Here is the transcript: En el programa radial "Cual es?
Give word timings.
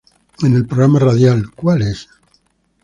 En 0.41 0.55
el 0.55 0.65
programa 0.65 0.97
radial 0.97 1.51
"Cual 1.51 1.83
es? 1.83 2.07